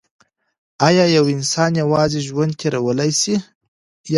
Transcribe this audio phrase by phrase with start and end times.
[0.87, 3.35] ایا یو انسان یوازي ژوند تیرولای سي؟